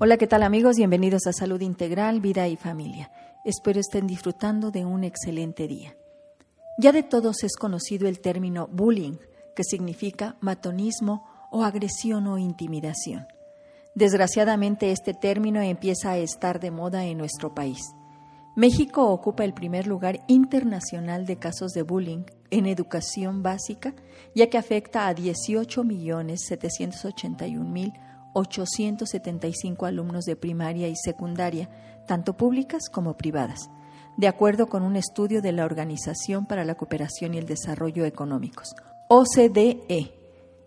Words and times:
Hola, 0.00 0.16
¿qué 0.16 0.28
tal 0.28 0.44
amigos? 0.44 0.76
Bienvenidos 0.76 1.26
a 1.26 1.32
Salud 1.32 1.60
Integral, 1.60 2.20
Vida 2.20 2.46
y 2.46 2.54
Familia. 2.54 3.10
Espero 3.44 3.80
estén 3.80 4.06
disfrutando 4.06 4.70
de 4.70 4.84
un 4.84 5.02
excelente 5.02 5.66
día. 5.66 5.96
Ya 6.78 6.92
de 6.92 7.02
todos 7.02 7.42
es 7.42 7.56
conocido 7.56 8.06
el 8.06 8.20
término 8.20 8.68
bullying, 8.68 9.16
que 9.56 9.64
significa 9.64 10.36
matonismo 10.40 11.26
o 11.50 11.64
agresión 11.64 12.28
o 12.28 12.38
intimidación. 12.38 13.26
Desgraciadamente 13.96 14.92
este 14.92 15.14
término 15.14 15.60
empieza 15.60 16.12
a 16.12 16.18
estar 16.18 16.60
de 16.60 16.70
moda 16.70 17.04
en 17.04 17.18
nuestro 17.18 17.52
país. 17.52 17.80
México 18.54 19.10
ocupa 19.10 19.44
el 19.44 19.52
primer 19.52 19.88
lugar 19.88 20.20
internacional 20.28 21.26
de 21.26 21.40
casos 21.40 21.72
de 21.72 21.82
bullying 21.82 22.22
en 22.50 22.66
educación 22.66 23.42
básica, 23.42 23.96
ya 24.32 24.48
que 24.48 24.58
afecta 24.58 25.08
a 25.08 25.14
18.781.000 25.16 28.08
875 28.34 29.86
alumnos 29.86 30.24
de 30.24 30.36
primaria 30.36 30.88
y 30.88 30.96
secundaria, 30.96 31.68
tanto 32.06 32.36
públicas 32.36 32.88
como 32.90 33.16
privadas, 33.16 33.70
de 34.16 34.28
acuerdo 34.28 34.66
con 34.66 34.82
un 34.82 34.96
estudio 34.96 35.42
de 35.42 35.52
la 35.52 35.64
Organización 35.64 36.46
para 36.46 36.64
la 36.64 36.74
Cooperación 36.74 37.34
y 37.34 37.38
el 37.38 37.46
Desarrollo 37.46 38.04
Económicos, 38.04 38.74
OCDE, 39.08 40.14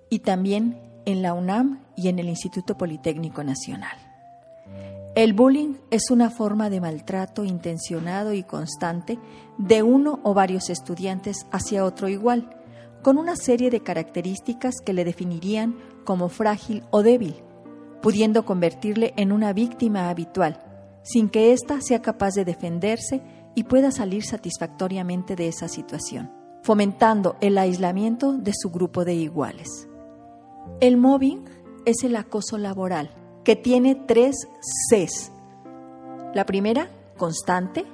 y 0.10 0.20
también 0.20 0.80
en 1.06 1.22
la 1.22 1.34
UNAM 1.34 1.84
y 1.96 2.10
en 2.10 2.20
el 2.20 2.30
Instituto 2.30 2.78
Politécnico 2.78 3.44
Nacional. 3.44 3.98
El 5.16 5.34
bullying 5.34 5.76
es 5.90 6.10
una 6.10 6.30
forma 6.30 6.70
de 6.70 6.80
maltrato 6.80 7.44
intencionado 7.44 8.34
y 8.34 8.44
constante 8.44 9.20
de 9.58 9.84
uno 9.84 10.22
o 10.24 10.34
varios 10.34 10.70
estudiantes 10.70 11.46
hacia 11.52 11.84
otro 11.84 12.08
igual, 12.08 12.56
con 13.02 13.18
una 13.18 13.36
serie 13.36 13.70
de 13.70 13.82
características 13.82 14.76
que 14.86 14.94
le 14.94 15.04
definirían 15.04 15.76
como 16.06 16.30
frágil 16.30 16.84
o 16.92 17.04
débil, 17.04 17.36
pudiendo 18.02 18.46
convertirle 18.46 19.14
en 19.18 19.32
una 19.32 19.54
víctima 19.54 20.10
habitual, 20.10 20.60
sin 21.04 21.30
que 21.30 21.54
ésta 21.54 21.82
sea 21.82 22.02
capaz 22.02 22.34
de 22.34 22.46
defenderse 22.46 23.22
y 23.56 23.64
pueda 23.64 23.92
salir 23.92 24.24
satisfactoriamente 24.24 25.36
de 25.36 25.48
esa 25.48 25.68
situación, 25.68 26.32
fomentando 26.64 27.36
el 27.42 27.58
aislamiento 27.58 28.34
de 28.34 28.54
su 28.54 28.70
grupo 28.70 29.06
de 29.06 29.16
iguales. 29.16 29.88
El 30.80 30.98
mobbing 30.98 31.46
es 31.86 32.04
el 32.04 32.16
acoso 32.16 32.58
laboral, 32.58 33.12
que 33.44 33.56
tiene 33.56 33.96
tres 33.96 34.48
Cs. 34.90 35.32
La 36.34 36.46
primera, 36.46 36.90
constante, 37.18 37.86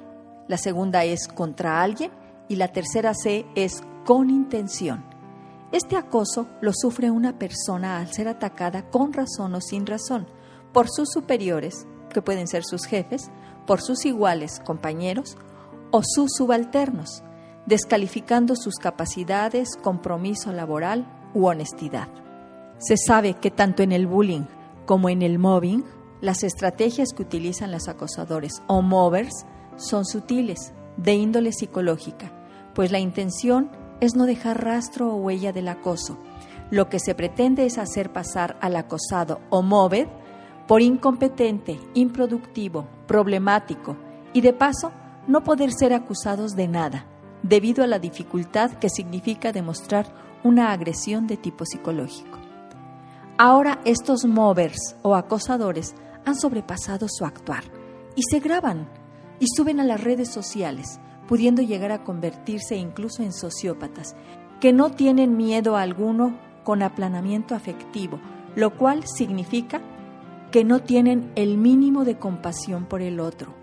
la 0.46 0.58
segunda 0.58 1.04
es 1.04 1.28
contra 1.28 1.82
alguien 1.82 2.10
y 2.48 2.56
la 2.56 2.68
tercera 2.68 3.14
C 3.14 3.46
es 3.54 3.82
con 4.04 4.30
intención. 4.30 5.07
Este 5.70 5.96
acoso 5.96 6.48
lo 6.60 6.72
sufre 6.72 7.10
una 7.10 7.38
persona 7.38 7.98
al 7.98 8.12
ser 8.12 8.28
atacada 8.28 8.88
con 8.88 9.12
razón 9.12 9.54
o 9.54 9.60
sin 9.60 9.86
razón 9.86 10.26
por 10.72 10.88
sus 10.88 11.10
superiores, 11.10 11.86
que 12.10 12.22
pueden 12.22 12.46
ser 12.46 12.64
sus 12.64 12.84
jefes, 12.84 13.30
por 13.66 13.82
sus 13.82 14.06
iguales, 14.06 14.60
compañeros, 14.64 15.36
o 15.90 16.02
sus 16.02 16.30
subalternos, 16.36 17.22
descalificando 17.66 18.56
sus 18.56 18.76
capacidades, 18.76 19.76
compromiso 19.76 20.52
laboral 20.52 21.06
u 21.34 21.46
honestidad. 21.46 22.08
Se 22.78 22.96
sabe 22.96 23.34
que 23.34 23.50
tanto 23.50 23.82
en 23.82 23.92
el 23.92 24.06
bullying 24.06 24.46
como 24.86 25.10
en 25.10 25.20
el 25.22 25.38
mobbing, 25.38 25.84
las 26.20 26.42
estrategias 26.42 27.10
que 27.14 27.22
utilizan 27.22 27.72
los 27.72 27.88
acosadores 27.88 28.62
o 28.66 28.80
movers 28.80 29.44
son 29.76 30.06
sutiles, 30.06 30.72
de 30.96 31.14
índole 31.14 31.52
psicológica, 31.52 32.32
pues 32.74 32.90
la 32.90 32.98
intención 32.98 33.70
es 34.00 34.14
no 34.14 34.26
dejar 34.26 34.64
rastro 34.64 35.12
o 35.12 35.16
huella 35.16 35.52
del 35.52 35.68
acoso. 35.68 36.18
Lo 36.70 36.88
que 36.88 37.00
se 37.00 37.14
pretende 37.14 37.66
es 37.66 37.78
hacer 37.78 38.12
pasar 38.12 38.58
al 38.60 38.76
acosado 38.76 39.40
o 39.50 39.62
moved 39.62 40.08
por 40.66 40.82
incompetente, 40.82 41.80
improductivo, 41.94 42.86
problemático 43.06 43.96
y 44.32 44.42
de 44.42 44.52
paso 44.52 44.92
no 45.26 45.42
poder 45.44 45.72
ser 45.72 45.92
acusados 45.92 46.56
de 46.56 46.68
nada, 46.68 47.06
debido 47.42 47.82
a 47.82 47.86
la 47.86 47.98
dificultad 47.98 48.72
que 48.72 48.90
significa 48.90 49.52
demostrar 49.52 50.06
una 50.44 50.72
agresión 50.72 51.26
de 51.26 51.36
tipo 51.36 51.64
psicológico. 51.64 52.38
Ahora 53.38 53.80
estos 53.84 54.24
movers 54.24 54.96
o 55.02 55.14
acosadores 55.14 55.94
han 56.24 56.36
sobrepasado 56.36 57.06
su 57.08 57.24
actuar 57.24 57.64
y 58.14 58.22
se 58.28 58.40
graban 58.40 58.88
y 59.38 59.46
suben 59.54 59.80
a 59.80 59.84
las 59.84 60.02
redes 60.02 60.28
sociales, 60.28 60.98
pudiendo 61.28 61.62
llegar 61.62 61.92
a 61.92 62.02
convertirse 62.02 62.76
incluso 62.76 63.22
en 63.22 63.32
sociópatas, 63.32 64.16
que 64.60 64.72
no 64.72 64.90
tienen 64.90 65.36
miedo 65.36 65.76
alguno 65.76 66.36
con 66.64 66.82
aplanamiento 66.82 67.54
afectivo, 67.54 68.18
lo 68.56 68.76
cual 68.76 69.06
significa 69.06 69.80
que 70.50 70.64
no 70.64 70.80
tienen 70.80 71.30
el 71.36 71.58
mínimo 71.58 72.04
de 72.04 72.18
compasión 72.18 72.86
por 72.86 73.02
el 73.02 73.20
otro, 73.20 73.54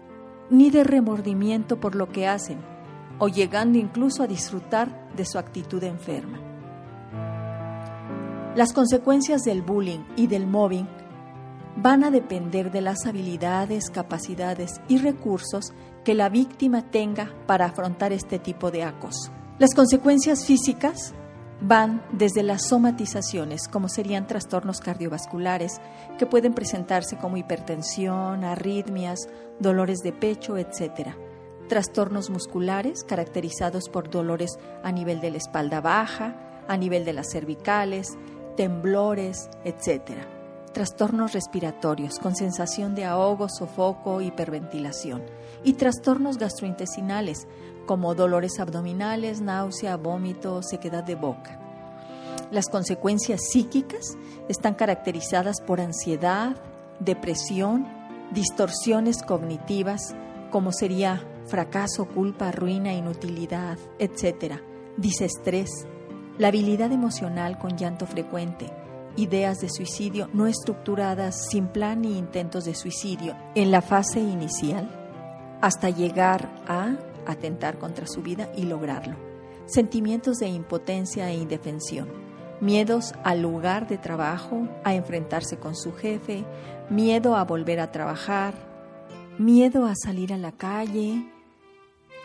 ni 0.50 0.70
de 0.70 0.84
remordimiento 0.84 1.80
por 1.80 1.96
lo 1.96 2.10
que 2.10 2.28
hacen, 2.28 2.60
o 3.18 3.28
llegando 3.28 3.78
incluso 3.78 4.24
a 4.24 4.28
disfrutar 4.28 5.10
de 5.16 5.26
su 5.26 5.40
actitud 5.40 5.84
enferma. 5.84 6.40
Las 8.56 8.72
consecuencias 8.72 9.42
del 9.42 9.64
bullying 9.64 10.06
y 10.16 10.28
del 10.28 10.48
mobbing 10.48 10.88
van 11.76 12.04
a 12.04 12.12
depender 12.12 12.72
de 12.72 12.82
las 12.82 13.06
habilidades, 13.06 13.90
capacidades 13.90 14.82
y 14.88 14.98
recursos 14.98 15.74
que 16.04 16.14
la 16.14 16.30
víctima 16.30 16.90
tenga 16.90 17.34
para 17.48 17.66
afrontar 17.66 18.14
este 18.14 18.40
tipo 18.40 18.72
de 18.72 18.84
acoso. 18.84 19.32
Las 19.60 19.74
consecuencias 19.74 20.46
físicas 20.46 21.14
van 21.62 22.06
desde 22.12 22.44
las 22.44 22.68
somatizaciones, 22.68 23.68
como 23.68 23.90
serían 23.90 24.28
trastornos 24.28 24.80
cardiovasculares, 24.80 25.80
que 26.18 26.26
pueden 26.26 26.54
presentarse 26.54 27.18
como 27.18 27.38
hipertensión, 27.38 28.44
arritmias, 28.44 29.28
dolores 29.60 30.00
de 30.00 30.12
pecho, 30.12 30.58
etc. 30.58 31.16
Trastornos 31.70 32.30
musculares, 32.30 33.04
caracterizados 33.04 33.90
por 33.90 34.10
dolores 34.10 34.58
a 34.84 34.92
nivel 34.92 35.22
de 35.22 35.32
la 35.32 35.38
espalda 35.38 35.82
baja, 35.82 36.64
a 36.68 36.78
nivel 36.78 37.06
de 37.06 37.14
las 37.14 37.32
cervicales, 37.32 38.18
temblores, 38.58 39.50
etc. 39.64 40.35
Trastornos 40.76 41.32
respiratorios, 41.32 42.20
con 42.20 42.36
sensación 42.36 42.96
de 42.96 43.06
ahogo, 43.06 43.48
sofoco, 43.48 44.20
hiperventilación 44.20 45.24
y 45.64 45.76
trastornos 45.76 46.38
gastrointestinales 46.38 47.48
como 47.86 48.14
dolores 48.14 48.60
abdominales, 48.60 49.40
náusea, 49.40 49.96
vómito, 49.96 50.62
sequedad 50.62 51.06
de 51.06 51.16
boca. 51.16 51.62
Las 52.52 52.68
consecuencias 52.68 53.40
psíquicas 53.50 54.18
están 54.50 54.74
caracterizadas 54.74 55.62
por 55.62 55.80
ansiedad, 55.80 56.58
depresión, 57.00 57.88
distorsiones 58.34 59.24
cognitivas, 59.24 60.14
como 60.52 60.74
sería 60.74 61.24
fracaso, 61.46 62.06
culpa, 62.06 62.52
ruina, 62.52 62.92
inutilidad, 62.92 63.78
etc. 63.98 64.56
Disestrés, 64.98 65.70
la 66.38 66.50
habilidad 66.50 66.92
emocional 66.92 67.58
con 67.60 67.78
llanto 67.78 68.06
frecuente, 68.06 68.74
ideas 69.18 69.60
de 69.60 69.70
suicidio 69.70 70.30
no 70.34 70.48
estructuradas 70.48 71.48
sin 71.50 71.68
plan 71.68 72.02
ni 72.02 72.18
intentos 72.18 72.66
de 72.66 72.76
suicidio 72.76 73.36
en 73.56 73.72
la 73.72 73.82
fase 73.82 74.20
inicial 74.20 74.90
hasta 75.62 75.90
llegar 75.90 76.64
a 76.68 76.96
atentar 77.26 77.78
contra 77.78 78.08
su 78.08 78.22
vida 78.22 78.52
y 78.56 78.64
lograrlo. 78.64 79.16
Sentimientos 79.66 80.38
de 80.38 80.48
impotencia 80.48 81.30
e 81.30 81.36
indefensión, 81.36 82.08
miedos 82.62 83.14
al 83.24 83.42
lugar 83.42 83.88
de 83.88 83.98
trabajo, 83.98 84.68
a 84.84 84.94
enfrentarse 84.94 85.58
con 85.58 85.76
su 85.76 85.94
jefe, 85.94 86.46
miedo 86.90 87.36
a 87.36 87.44
volver 87.46 87.80
a 87.80 87.92
trabajar, 87.92 88.54
miedo 89.40 89.86
a 89.86 89.94
salir 89.96 90.34
a 90.34 90.38
la 90.38 90.52
calle, 90.52 91.26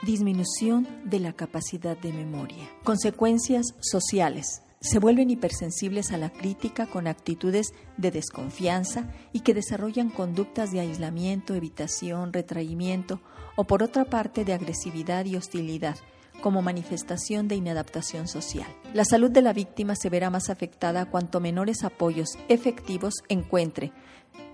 disminución 0.02 0.86
de 1.04 1.20
la 1.20 1.32
capacidad 1.32 1.96
de 1.96 2.12
memoria. 2.12 2.68
Consecuencias 2.84 3.74
sociales 3.80 4.62
se 4.80 4.98
vuelven 4.98 5.28
hipersensibles 5.28 6.10
a 6.10 6.16
la 6.16 6.30
crítica 6.30 6.86
con 6.86 7.06
actitudes 7.06 7.74
de 7.98 8.10
desconfianza 8.10 9.12
y 9.32 9.40
que 9.40 9.52
desarrollan 9.52 10.08
conductas 10.08 10.72
de 10.72 10.80
aislamiento, 10.80 11.54
evitación, 11.54 12.32
retraimiento 12.32 13.20
o 13.56 13.64
por 13.64 13.82
otra 13.82 14.06
parte 14.06 14.44
de 14.44 14.54
agresividad 14.54 15.26
y 15.26 15.36
hostilidad 15.36 15.96
como 16.40 16.62
manifestación 16.62 17.46
de 17.46 17.56
inadaptación 17.56 18.26
social. 18.26 18.74
La 18.94 19.04
salud 19.04 19.30
de 19.30 19.42
la 19.42 19.52
víctima 19.52 19.94
se 19.94 20.08
verá 20.08 20.30
más 20.30 20.48
afectada 20.48 21.04
cuanto 21.04 21.40
menores 21.40 21.84
apoyos 21.84 22.38
efectivos 22.48 23.12
encuentre, 23.28 23.92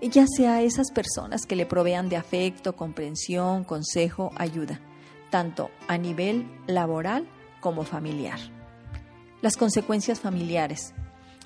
ya 0.01 0.25
sea 0.27 0.61
esas 0.61 0.91
personas 0.91 1.45
que 1.45 1.55
le 1.55 1.65
provean 1.65 2.09
de 2.09 2.17
afecto, 2.17 2.75
comprensión, 2.75 3.63
consejo, 3.63 4.31
ayuda, 4.35 4.81
tanto 5.29 5.71
a 5.87 5.97
nivel 5.97 6.51
laboral 6.67 7.25
como 7.61 7.83
familiar. 7.83 8.56
Las 9.39 9.55
consecuencias 9.55 10.19
familiares. 10.19 10.95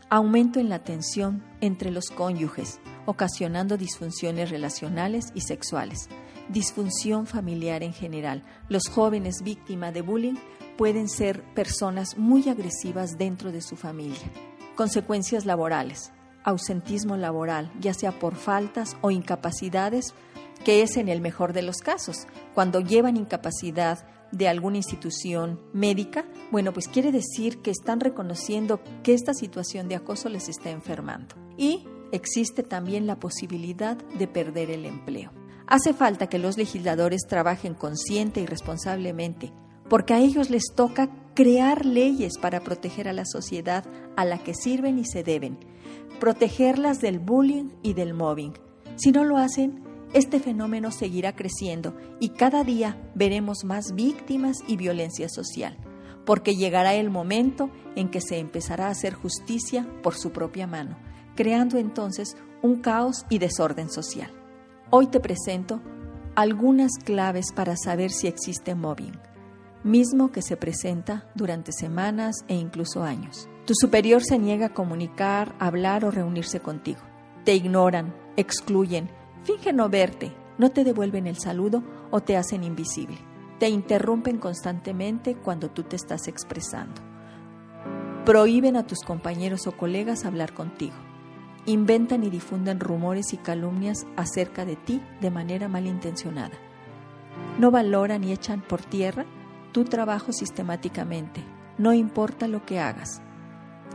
Aumento 0.10 0.62
en 0.62 0.70
la 0.70 0.80
tensión 0.80 1.44
entre 1.60 1.92
los 1.92 2.06
cónyuges, 2.06 2.80
ocasionando 3.06 3.76
disfunciones 3.76 4.50
relacionales 4.50 5.26
y 5.36 5.42
sexuales. 5.42 6.08
Disfunción 6.48 7.28
familiar 7.28 7.84
en 7.84 7.92
general. 7.92 8.44
Los 8.70 8.88
jóvenes 8.88 9.42
víctimas 9.44 9.94
de 9.94 10.04
bullying 10.04 10.36
pueden 10.78 11.10
ser 11.10 11.44
personas 11.54 12.18
muy 12.18 12.48
agresivas 12.48 13.18
dentro 13.18 13.52
de 13.52 13.62
su 13.62 13.76
familia. 13.76 14.32
Consecuencias 14.78 15.46
laborales. 15.46 16.14
ausentismo 16.44 17.18
laboral, 17.18 17.72
ya 17.80 17.94
sea 17.94 18.18
por 18.18 18.36
faltas 18.36 18.96
o 19.02 19.12
incapacidades, 19.12 20.16
que 20.64 20.82
es 20.82 20.98
en 20.98 21.10
el 21.10 21.22
mejor 21.22 21.54
de 21.54 21.62
los 21.62 21.78
casos. 21.80 22.26
Cuando 22.56 22.80
llevan 22.80 23.18
incapacidad 23.18 24.08
de 24.32 24.48
alguna 24.48 24.78
institución 24.78 25.60
médica, 25.74 26.26
bueno, 26.52 26.74
pues 26.74 26.88
quiere 26.88 27.12
decir 27.12 27.62
que 27.62 27.72
están 27.72 28.00
reconociendo 28.00 28.80
que 29.04 29.14
esta 29.14 29.34
situación 29.34 29.88
de 29.88 29.96
acoso 29.96 30.30
les 30.30 30.50
está 30.50 30.70
enfermando. 30.70 31.36
Y 31.58 31.86
existe 32.12 32.64
también 32.64 33.08
la 33.08 33.20
posibilidad 33.20 33.98
de 33.98 34.28
perder 34.28 34.70
el 34.70 34.86
empleo. 34.86 35.32
Hace 35.68 35.94
falta 35.94 36.28
que 36.28 36.40
los 36.40 36.58
legisladores 36.58 37.22
trabajen 37.28 37.74
consciente 37.74 38.42
y 38.42 38.46
responsablemente, 38.46 39.54
porque 39.90 40.14
a 40.14 40.20
ellos 40.20 40.50
les 40.50 40.66
toca 40.76 41.10
crear 41.34 41.86
leyes 41.86 42.38
para 42.38 42.60
proteger 42.62 43.08
a 43.08 43.14
la 43.14 43.26
sociedad 43.26 43.86
a 44.18 44.26
la 44.26 44.38
que 44.44 44.54
sirven 44.54 45.00
y 45.00 45.06
se 45.06 45.24
deben, 45.24 45.58
protegerlas 46.20 47.00
del 47.00 47.20
bullying 47.20 47.70
y 47.84 47.94
del 47.94 48.14
mobbing. 48.14 48.54
Si 48.98 49.12
no 49.12 49.24
lo 49.24 49.38
hacen, 49.38 49.84
este 50.14 50.40
fenómeno 50.40 50.92
seguirá 50.92 51.36
creciendo 51.36 51.96
y 52.20 52.30
cada 52.30 52.64
día 52.64 52.98
veremos 53.16 53.64
más 53.64 53.94
víctimas 53.94 54.58
y 54.68 54.76
violencia 54.76 55.30
social, 55.30 55.78
porque 56.26 56.56
llegará 56.56 56.94
el 56.96 57.10
momento 57.10 57.70
en 57.96 58.10
que 58.10 58.22
se 58.22 58.38
empezará 58.40 58.88
a 58.88 58.92
hacer 58.92 59.14
justicia 59.14 59.88
por 60.04 60.16
su 60.16 60.32
propia 60.32 60.68
mano, 60.68 60.98
creando 61.36 61.78
entonces 61.78 62.36
un 62.62 62.82
caos 62.82 63.26
y 63.30 63.40
desorden 63.40 63.90
social. 63.90 64.32
Hoy 64.90 65.08
te 65.08 65.20
presento 65.20 65.82
algunas 66.36 66.92
claves 67.04 67.48
para 67.54 67.76
saber 67.78 68.12
si 68.12 68.28
existe 68.28 68.76
mobbing, 68.76 69.18
mismo 69.84 70.32
que 70.32 70.42
se 70.42 70.58
presenta 70.58 71.30
durante 71.36 71.72
semanas 71.72 72.36
e 72.48 72.56
incluso 72.56 73.04
años. 73.04 73.50
Tu 73.66 73.74
superior 73.76 74.24
se 74.24 74.38
niega 74.38 74.68
a 74.68 74.74
comunicar, 74.74 75.56
hablar 75.60 76.04
o 76.04 76.12
reunirse 76.12 76.60
contigo. 76.60 77.02
Te 77.46 77.56
ignoran, 77.56 78.14
excluyen, 78.36 79.10
fingen 79.44 79.76
no 79.76 79.90
verte, 79.90 80.32
no 80.58 80.72
te 80.72 80.84
devuelven 80.84 81.28
el 81.28 81.38
saludo 81.38 81.84
o 82.12 82.22
te 82.22 82.38
hacen 82.38 82.64
invisible. 82.64 83.18
Te 83.60 83.70
interrumpen 83.70 84.38
constantemente 84.38 85.36
cuando 85.36 85.70
tú 85.70 85.84
te 85.84 85.96
estás 85.96 86.28
expresando. 86.28 87.02
Prohíben 88.26 88.76
a 88.76 88.86
tus 88.86 89.00
compañeros 89.02 89.68
o 89.68 89.72
colegas 89.72 90.26
hablar 90.26 90.54
contigo 90.54 90.96
inventan 91.66 92.24
y 92.24 92.30
difunden 92.30 92.80
rumores 92.80 93.34
y 93.34 93.38
calumnias 93.38 94.08
acerca 94.16 94.66
de 94.66 94.76
ti 94.76 95.02
de 95.20 95.30
manera 95.30 95.68
malintencionada. 95.68 96.58
No 97.60 97.72
valoran 97.72 98.24
y 98.24 98.32
echan 98.32 98.62
por 98.62 98.82
tierra 98.82 99.26
tu 99.72 99.86
trabajo 99.86 100.34
sistemáticamente, 100.34 101.44
no 101.78 101.94
importa 101.94 102.48
lo 102.48 102.66
que 102.66 102.80
hagas. 102.80 103.22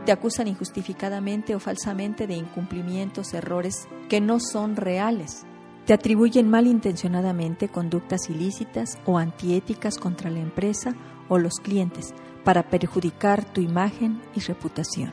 Te 0.05 0.11
acusan 0.11 0.47
injustificadamente 0.47 1.55
o 1.55 1.59
falsamente 1.59 2.27
de 2.27 2.35
incumplimientos, 2.35 3.33
errores 3.33 3.87
que 4.07 4.21
no 4.21 4.39
son 4.39 4.75
reales. 4.75 5.45
Te 5.85 5.93
atribuyen 5.93 6.49
malintencionadamente 6.49 7.69
conductas 7.69 8.29
ilícitas 8.29 8.97
o 9.05 9.17
antiéticas 9.17 9.97
contra 9.97 10.29
la 10.29 10.39
empresa 10.39 10.95
o 11.29 11.37
los 11.37 11.59
clientes 11.61 12.13
para 12.43 12.69
perjudicar 12.69 13.45
tu 13.45 13.61
imagen 13.61 14.21
y 14.35 14.39
reputación. 14.41 15.11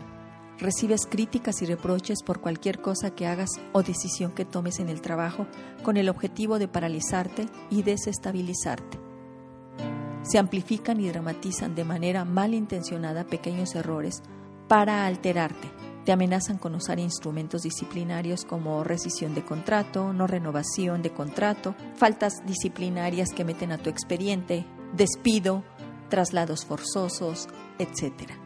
Recibes 0.59 1.07
críticas 1.07 1.63
y 1.63 1.67
reproches 1.67 2.23
por 2.23 2.41
cualquier 2.41 2.81
cosa 2.81 3.11
que 3.11 3.27
hagas 3.27 3.51
o 3.73 3.83
decisión 3.83 4.33
que 4.33 4.45
tomes 4.45 4.79
en 4.79 4.89
el 4.89 5.01
trabajo 5.01 5.47
con 5.83 5.97
el 5.97 6.09
objetivo 6.09 6.59
de 6.59 6.69
paralizarte 6.69 7.47
y 7.71 7.83
desestabilizarte. 7.83 9.01
Se 10.23 10.39
amplifican 10.39 11.01
y 11.01 11.09
dramatizan 11.09 11.75
de 11.75 11.85
manera 11.85 12.25
malintencionada 12.25 13.25
pequeños 13.25 13.75
errores 13.75 14.23
para 14.69 15.07
alterarte. 15.07 15.69
Te 16.05 16.13
amenazan 16.13 16.59
con 16.59 16.75
usar 16.75 16.99
instrumentos 16.99 17.63
disciplinarios 17.63 18.45
como 18.45 18.85
rescisión 18.85 19.35
de 19.35 19.45
contrato, 19.45 20.13
no 20.13 20.27
renovación 20.27 21.03
de 21.03 21.13
contrato, 21.13 21.75
faltas 21.97 22.45
disciplinarias 22.47 23.31
que 23.35 23.45
meten 23.45 23.73
a 23.73 23.79
tu 23.79 23.89
expediente, 23.89 24.67
despido, 24.95 25.65
traslados 26.11 26.67
forzosos, 26.67 27.49
etc 27.79 28.45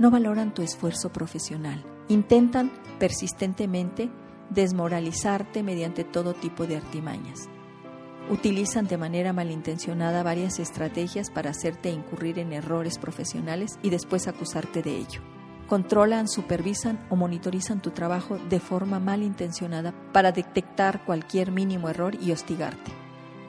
no 0.00 0.10
valoran 0.10 0.54
tu 0.54 0.62
esfuerzo 0.62 1.12
profesional. 1.12 1.84
Intentan 2.08 2.72
persistentemente 2.98 4.10
desmoralizarte 4.48 5.62
mediante 5.62 6.04
todo 6.04 6.32
tipo 6.32 6.66
de 6.66 6.78
artimañas. 6.78 7.50
Utilizan 8.30 8.86
de 8.86 8.96
manera 8.96 9.34
malintencionada 9.34 10.22
varias 10.22 10.58
estrategias 10.58 11.30
para 11.30 11.50
hacerte 11.50 11.90
incurrir 11.90 12.38
en 12.38 12.54
errores 12.54 12.98
profesionales 12.98 13.78
y 13.82 13.90
después 13.90 14.26
acusarte 14.26 14.82
de 14.82 14.96
ello. 14.96 15.20
Controlan, 15.70 16.26
supervisan 16.26 16.98
o 17.10 17.14
monitorizan 17.14 17.80
tu 17.80 17.92
trabajo 17.92 18.36
de 18.48 18.58
forma 18.58 18.98
malintencionada 18.98 19.94
para 20.12 20.32
detectar 20.32 21.04
cualquier 21.04 21.52
mínimo 21.52 21.88
error 21.88 22.16
y 22.20 22.32
hostigarte. 22.32 22.90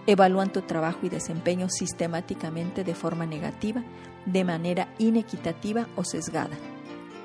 Evalúan 0.06 0.51
tu 0.51 0.62
trabajo 0.62 1.00
y 1.01 1.09
desempeño 1.09 1.68
sistemáticamente 1.68 2.83
de 2.83 2.94
forma 2.94 3.25
negativa 3.25 3.83
de 4.27 4.44
manera 4.44 4.94
inequitativa 5.00 5.88
o 5.95 6.03
sesgada. 6.03 6.56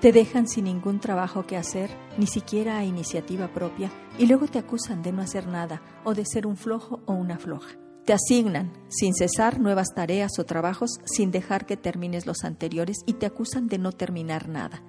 Te 0.00 0.12
dejan 0.12 0.48
sin 0.48 0.64
ningún 0.64 0.98
trabajo 0.98 1.46
que 1.46 1.58
hacer, 1.58 1.90
ni 2.16 2.26
siquiera 2.26 2.78
a 2.78 2.84
iniciativa 2.86 3.48
propia, 3.48 3.90
y 4.18 4.24
luego 4.24 4.46
te 4.46 4.58
acusan 4.58 5.02
de 5.02 5.12
no 5.12 5.20
hacer 5.20 5.46
nada 5.46 5.82
o 6.04 6.14
de 6.14 6.24
ser 6.24 6.46
un 6.46 6.56
flojo 6.56 7.02
o 7.04 7.12
una 7.12 7.36
floja. 7.36 7.76
Te 8.06 8.12
asignan 8.12 8.72
sin 8.86 9.14
cesar 9.14 9.58
nuevas 9.58 9.88
tareas 9.92 10.38
o 10.38 10.44
trabajos 10.44 11.00
sin 11.04 11.32
dejar 11.32 11.66
que 11.66 11.76
termines 11.76 12.24
los 12.24 12.44
anteriores 12.44 12.98
y 13.04 13.14
te 13.14 13.26
acusan 13.26 13.66
de 13.66 13.78
no 13.78 13.90
terminar 13.90 14.48
nada. 14.48 14.80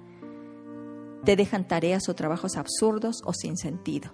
Te 1.24 1.34
dejan 1.34 1.66
tareas 1.66 2.08
o 2.08 2.14
trabajos 2.14 2.56
absurdos 2.56 3.16
o 3.24 3.32
sin 3.32 3.56
sentido. 3.56 4.12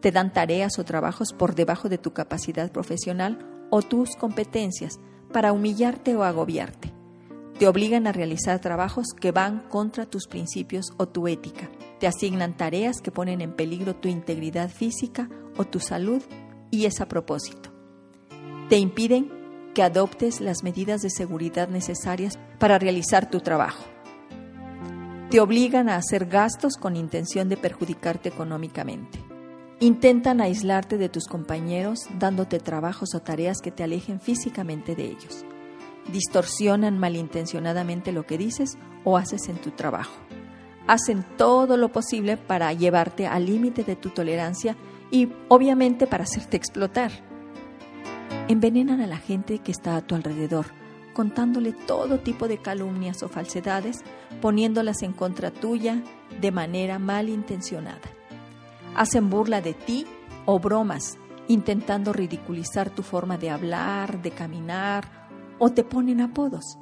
Te 0.00 0.10
dan 0.10 0.32
tareas 0.32 0.80
o 0.80 0.84
trabajos 0.84 1.32
por 1.32 1.54
debajo 1.54 1.88
de 1.88 1.98
tu 1.98 2.14
capacidad 2.14 2.72
profesional 2.72 3.46
o 3.70 3.80
tus 3.82 4.16
competencias 4.16 4.98
para 5.32 5.52
humillarte 5.52 6.16
o 6.16 6.24
agobiarte. 6.24 6.92
Te 7.60 7.68
obligan 7.68 8.08
a 8.08 8.12
realizar 8.12 8.60
trabajos 8.60 9.06
que 9.18 9.30
van 9.30 9.68
contra 9.68 10.04
tus 10.04 10.26
principios 10.26 10.86
o 10.96 11.06
tu 11.06 11.28
ética. 11.28 11.70
Te 12.00 12.08
asignan 12.08 12.56
tareas 12.56 13.00
que 13.00 13.12
ponen 13.12 13.40
en 13.40 13.54
peligro 13.54 13.94
tu 13.94 14.08
integridad 14.08 14.68
física 14.68 15.30
o 15.56 15.64
tu 15.64 15.78
salud 15.78 16.22
y 16.72 16.86
es 16.86 17.00
a 17.00 17.06
propósito. 17.06 17.75
Te 18.68 18.78
impiden 18.78 19.30
que 19.74 19.82
adoptes 19.82 20.40
las 20.40 20.62
medidas 20.62 21.02
de 21.02 21.10
seguridad 21.10 21.68
necesarias 21.68 22.38
para 22.58 22.78
realizar 22.78 23.30
tu 23.30 23.40
trabajo. 23.40 23.84
Te 25.30 25.40
obligan 25.40 25.88
a 25.88 25.96
hacer 25.96 26.26
gastos 26.26 26.76
con 26.76 26.96
intención 26.96 27.48
de 27.48 27.56
perjudicarte 27.56 28.28
económicamente. 28.28 29.18
Intentan 29.80 30.40
aislarte 30.40 30.96
de 30.96 31.08
tus 31.08 31.26
compañeros 31.26 32.06
dándote 32.18 32.58
trabajos 32.58 33.14
o 33.14 33.20
tareas 33.20 33.58
que 33.62 33.70
te 33.70 33.82
alejen 33.82 34.20
físicamente 34.20 34.94
de 34.94 35.04
ellos 35.04 35.44
distorsionan 36.12 36.98
malintencionadamente 36.98 38.12
lo 38.12 38.26
que 38.26 38.38
dices 38.38 38.78
o 39.04 39.16
haces 39.16 39.48
en 39.48 39.56
tu 39.56 39.70
trabajo. 39.70 40.14
Hacen 40.86 41.24
todo 41.36 41.76
lo 41.76 41.90
posible 41.90 42.36
para 42.36 42.72
llevarte 42.72 43.26
al 43.26 43.46
límite 43.46 43.82
de 43.82 43.96
tu 43.96 44.10
tolerancia 44.10 44.76
y 45.10 45.28
obviamente 45.48 46.06
para 46.06 46.24
hacerte 46.24 46.56
explotar. 46.56 47.10
Envenenan 48.48 49.00
a 49.00 49.06
la 49.06 49.18
gente 49.18 49.58
que 49.58 49.72
está 49.72 49.96
a 49.96 50.02
tu 50.02 50.14
alrededor, 50.14 50.66
contándole 51.14 51.72
todo 51.72 52.20
tipo 52.20 52.46
de 52.46 52.58
calumnias 52.58 53.22
o 53.22 53.28
falsedades, 53.28 54.04
poniéndolas 54.40 55.02
en 55.02 55.12
contra 55.12 55.50
tuya 55.50 56.02
de 56.40 56.52
manera 56.52 56.98
malintencionada. 56.98 58.08
Hacen 58.94 59.30
burla 59.30 59.60
de 59.60 59.74
ti 59.74 60.06
o 60.44 60.58
bromas, 60.58 61.18
intentando 61.48 62.12
ridiculizar 62.12 62.90
tu 62.90 63.02
forma 63.02 63.36
de 63.38 63.50
hablar, 63.50 64.22
de 64.22 64.30
caminar 64.30 65.28
o 65.58 65.70
te 65.70 65.84
ponen 65.84 66.20
apodos. 66.20 66.78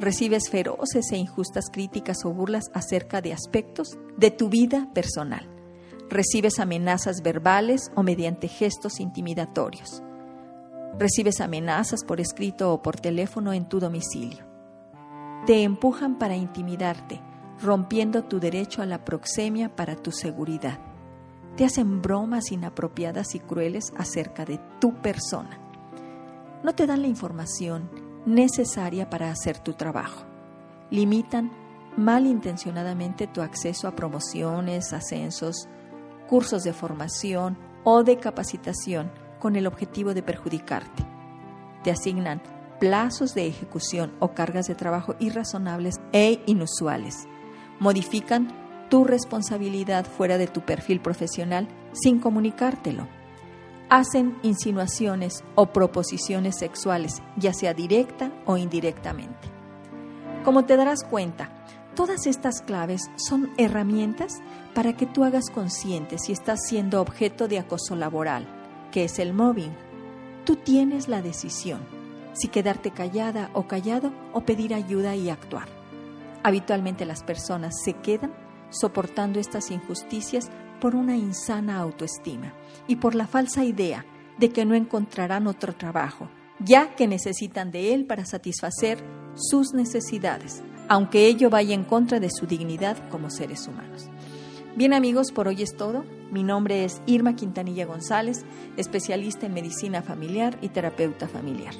Recibes 0.00 0.50
feroces 0.50 1.10
e 1.12 1.16
injustas 1.16 1.70
críticas 1.72 2.24
o 2.24 2.30
burlas 2.30 2.70
acerca 2.74 3.20
de 3.20 3.32
aspectos 3.32 3.98
de 4.16 4.30
tu 4.30 4.48
vida 4.48 4.88
personal. 4.92 5.48
Recibes 6.10 6.58
amenazas 6.58 7.22
verbales 7.22 7.90
o 7.94 8.02
mediante 8.02 8.48
gestos 8.48 9.00
intimidatorios. 9.00 10.02
Recibes 10.96 11.40
amenazas 11.40 12.04
por 12.04 12.20
escrito 12.20 12.72
o 12.72 12.82
por 12.82 13.00
teléfono 13.00 13.52
en 13.52 13.68
tu 13.68 13.78
domicilio. 13.78 14.44
Te 15.46 15.62
empujan 15.62 16.18
para 16.18 16.36
intimidarte, 16.36 17.20
rompiendo 17.62 18.24
tu 18.24 18.40
derecho 18.40 18.82
a 18.82 18.86
la 18.86 19.04
proxemia 19.04 19.74
para 19.74 19.96
tu 19.96 20.12
seguridad. 20.12 20.78
Te 21.56 21.64
hacen 21.64 22.02
bromas 22.02 22.52
inapropiadas 22.52 23.34
y 23.34 23.40
crueles 23.40 23.92
acerca 23.96 24.44
de 24.44 24.60
tu 24.80 24.94
persona. 24.94 25.58
No 26.62 26.74
te 26.74 26.86
dan 26.86 27.02
la 27.02 27.08
información 27.08 27.88
necesaria 28.26 29.08
para 29.08 29.30
hacer 29.30 29.58
tu 29.58 29.74
trabajo. 29.74 30.24
Limitan 30.90 31.50
malintencionadamente 31.96 33.26
tu 33.26 33.40
acceso 33.40 33.88
a 33.88 33.94
promociones, 33.94 34.92
ascensos, 34.92 35.68
cursos 36.28 36.62
de 36.62 36.72
formación 36.72 37.58
o 37.84 38.04
de 38.04 38.18
capacitación 38.18 39.10
con 39.38 39.56
el 39.56 39.66
objetivo 39.66 40.14
de 40.14 40.22
perjudicarte. 40.22 41.04
Te 41.82 41.90
asignan 41.90 42.42
plazos 42.78 43.34
de 43.34 43.46
ejecución 43.46 44.12
o 44.20 44.32
cargas 44.34 44.66
de 44.66 44.74
trabajo 44.74 45.16
irrazonables 45.18 45.96
e 46.12 46.42
inusuales. 46.46 47.26
Modifican 47.80 48.48
tu 48.88 49.04
responsabilidad 49.04 50.06
fuera 50.06 50.38
de 50.38 50.46
tu 50.46 50.62
perfil 50.62 51.00
profesional 51.00 51.68
sin 51.92 52.20
comunicártelo. 52.20 53.06
Hacen 53.90 54.36
insinuaciones 54.42 55.44
o 55.54 55.66
proposiciones 55.66 56.56
sexuales, 56.58 57.22
ya 57.36 57.52
sea 57.52 57.74
directa 57.74 58.32
o 58.44 58.56
indirectamente. 58.56 59.48
Como 60.44 60.64
te 60.64 60.76
darás 60.76 61.04
cuenta, 61.04 61.50
todas 61.94 62.26
estas 62.26 62.60
claves 62.60 63.10
son 63.16 63.50
herramientas 63.56 64.40
para 64.74 64.94
que 64.94 65.06
tú 65.06 65.24
hagas 65.24 65.50
consciente 65.50 66.18
si 66.18 66.32
estás 66.32 66.60
siendo 66.66 67.00
objeto 67.00 67.48
de 67.48 67.58
acoso 67.58 67.96
laboral, 67.96 68.46
que 68.90 69.04
es 69.04 69.18
el 69.18 69.32
mobbing. 69.32 69.72
Tú 70.44 70.56
tienes 70.56 71.08
la 71.08 71.22
decisión 71.22 71.80
si 72.32 72.48
quedarte 72.48 72.90
callada 72.90 73.50
o 73.52 73.66
callado 73.66 74.12
o 74.32 74.42
pedir 74.42 74.74
ayuda 74.74 75.16
y 75.16 75.30
actuar. 75.30 75.68
Habitualmente 76.42 77.04
las 77.04 77.22
personas 77.22 77.74
se 77.82 77.94
quedan 77.94 78.32
soportando 78.70 79.40
estas 79.40 79.70
injusticias 79.70 80.50
por 80.80 80.94
una 80.94 81.16
insana 81.16 81.78
autoestima 81.78 82.52
y 82.86 82.96
por 82.96 83.14
la 83.14 83.26
falsa 83.26 83.64
idea 83.64 84.04
de 84.38 84.50
que 84.50 84.64
no 84.64 84.74
encontrarán 84.74 85.46
otro 85.46 85.74
trabajo, 85.74 86.28
ya 86.60 86.94
que 86.94 87.08
necesitan 87.08 87.72
de 87.72 87.92
él 87.92 88.04
para 88.04 88.24
satisfacer 88.24 88.98
sus 89.34 89.74
necesidades, 89.74 90.62
aunque 90.88 91.26
ello 91.26 91.50
vaya 91.50 91.74
en 91.74 91.84
contra 91.84 92.20
de 92.20 92.30
su 92.30 92.46
dignidad 92.46 93.08
como 93.08 93.30
seres 93.30 93.66
humanos. 93.66 94.08
Bien 94.76 94.94
amigos, 94.94 95.32
por 95.32 95.48
hoy 95.48 95.62
es 95.62 95.76
todo. 95.76 96.04
Mi 96.30 96.42
nombre 96.42 96.84
es 96.84 97.00
Irma 97.06 97.34
Quintanilla 97.34 97.86
González, 97.86 98.44
especialista 98.76 99.46
en 99.46 99.54
medicina 99.54 100.02
familiar 100.02 100.58
y 100.60 100.68
terapeuta 100.68 101.26
familiar. 101.26 101.72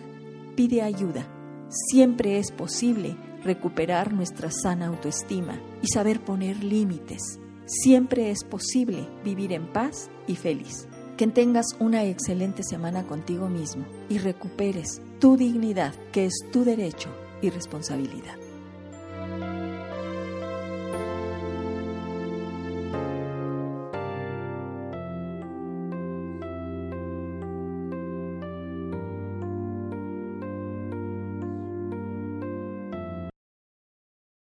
pide 0.55 0.83
ayuda. 0.83 1.25
Siempre 1.69 2.37
es 2.37 2.51
posible 2.51 3.15
recuperar 3.43 4.13
nuestra 4.13 4.51
sana 4.51 4.87
autoestima 4.87 5.59
y 5.81 5.87
saber 5.87 6.19
poner 6.19 6.63
límites. 6.63 7.39
Siempre 7.65 8.29
es 8.29 8.43
posible 8.43 9.07
vivir 9.23 9.53
en 9.53 9.65
paz 9.65 10.11
y 10.27 10.35
feliz. 10.35 10.87
Que 11.17 11.27
tengas 11.27 11.67
una 11.79 12.03
excelente 12.03 12.63
semana 12.63 13.03
contigo 13.03 13.47
mismo 13.47 13.85
y 14.09 14.17
recuperes 14.17 15.01
tu 15.19 15.37
dignidad, 15.37 15.93
que 16.11 16.25
es 16.25 16.33
tu 16.51 16.65
derecho 16.65 17.09
y 17.41 17.49
responsabilidad. 17.49 18.42